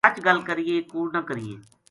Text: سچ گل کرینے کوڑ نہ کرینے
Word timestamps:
سچ 0.05 0.15
گل 0.25 0.37
کرینے 0.47 0.77
کوڑ 0.91 1.07
نہ 1.15 1.19
کرینے 1.27 1.55